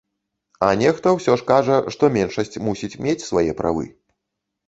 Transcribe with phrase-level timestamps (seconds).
[0.67, 3.85] А нехта ўсё ж скажа, што меншасць мусіць мець свае правы.